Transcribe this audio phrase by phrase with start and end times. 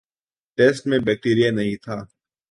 [0.57, 1.97] test میں bacteria نہیں تھا